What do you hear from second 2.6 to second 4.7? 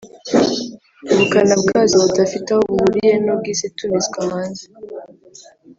buhuriye n’ubw’izitumizwa hanze